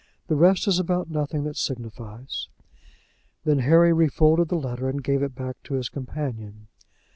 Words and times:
"The 0.29 0.35
rest 0.35 0.67
is 0.67 0.79
about 0.79 1.11
nothing 1.11 1.43
that 1.43 1.55
signifies." 1.57 2.47
Then 3.43 3.59
Harry 3.59 3.93
refolded 3.93 4.47
the 4.49 4.55
letter 4.55 4.89
and 4.89 5.03
gave 5.03 5.21
it 5.21 5.35
back 5.35 5.61
to 5.65 5.75
his 5.75 5.89
companion. 5.89 6.69